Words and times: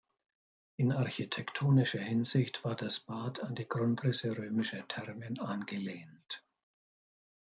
In 0.79 0.91
architektonischer 0.93 1.99
Hinsicht 1.99 2.63
war 2.65 2.75
das 2.75 3.01
Bad 3.01 3.41
an 3.43 3.53
die 3.53 3.67
Grundrisse 3.69 4.35
römischer 4.35 4.87
Thermen 4.87 5.39
angelehnt. 5.39 6.43